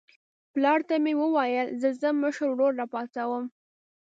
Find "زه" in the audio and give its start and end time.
1.81-1.89